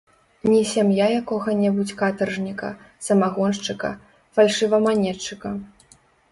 Не 0.51 0.61
сям'я 0.69 1.05
якога-небудзь 1.21 1.93
катаржніка, 2.01 2.73
самагоншчыка, 3.09 3.89
фальшываманетчыка. 4.39 5.49